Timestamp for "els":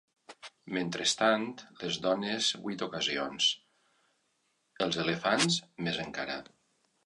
4.87-5.01